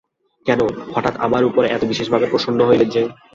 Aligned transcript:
কেন, 0.45 0.59
হঠাৎ 0.93 1.15
আমার 1.19 1.43
উপরে 1.45 1.67
এত 1.67 1.83
বিশেষভাবে 1.85 2.25
প্রসন্ন 2.27 2.59
হইলেন 2.67 2.89
যে? 2.89 3.01